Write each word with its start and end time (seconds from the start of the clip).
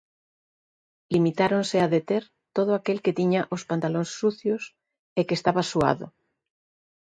Limitáronse 1.15 1.77
a 1.85 1.89
deter 1.95 2.23
todo 2.57 2.71
aquel 2.75 2.97
que 3.03 3.15
tiña 3.19 3.41
os 3.55 3.61
pantalóns 3.69 4.09
sucios 4.21 4.63
e 5.19 5.21
que 5.27 5.37
estaba 5.39 5.63
suado. 5.71 6.05